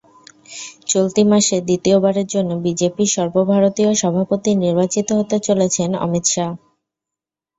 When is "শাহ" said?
6.33-6.51